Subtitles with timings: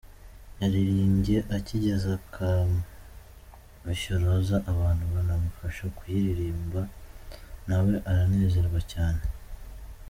[0.59, 2.51] Yaririmbye ‘Akagezi ka
[3.83, 6.81] Mushyoroza’ abantu banamufasha kuyiririmba
[7.67, 9.21] nawe aranezerwa cyane.